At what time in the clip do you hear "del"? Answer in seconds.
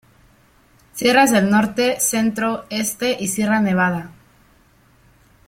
1.31-1.51